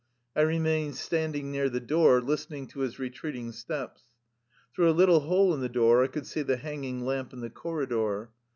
[0.35, 4.01] I remained standing near the door, listening to his retreating steps.
[4.73, 7.51] Through a little hole in the door I could see the hanging lamp in the
[7.51, 8.31] corridor.